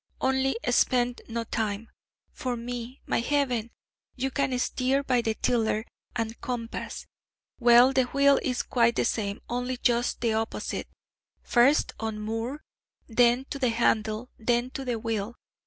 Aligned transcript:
Only, 0.19 0.57
spend 0.71 1.21
no 1.27 1.43
time 1.43 1.91
for 2.31 2.57
me, 2.57 3.01
my 3.05 3.19
heaven! 3.19 3.69
You 4.15 4.31
can 4.31 4.57
steer 4.57 5.03
by 5.03 5.21
the 5.21 5.35
tiller 5.35 5.85
and 6.15 6.41
compass: 6.41 7.05
well, 7.59 7.93
the 7.93 8.05
wheel 8.05 8.39
is 8.41 8.63
quite 8.63 8.95
the 8.95 9.05
same, 9.05 9.41
only 9.47 9.77
just 9.77 10.19
the 10.21 10.33
opposite. 10.33 10.87
First 11.43 11.93
unmoor, 11.99 12.61
then 13.07 13.45
to 13.51 13.59
the 13.59 13.69
handle, 13.69 14.31
then 14.39 14.71
to 14.71 14.83
the 14.83 14.97
wheel. 14.97 15.35